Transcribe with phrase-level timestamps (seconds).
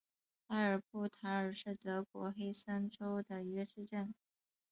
[0.47, 4.15] 埃尔布塔尔是德国黑森州的一个市镇。